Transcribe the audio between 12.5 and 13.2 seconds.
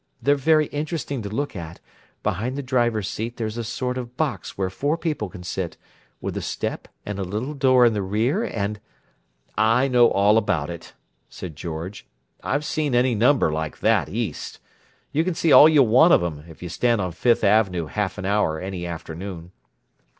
seen any